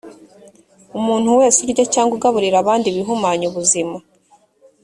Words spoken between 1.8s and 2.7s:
cyangwa ugaburira